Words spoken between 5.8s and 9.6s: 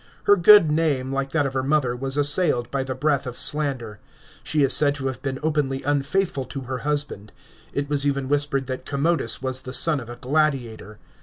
unfaithful to her husband; it was even whispered that Commodus